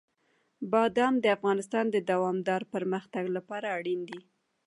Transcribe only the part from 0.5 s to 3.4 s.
بادام د افغانستان د دوامداره پرمختګ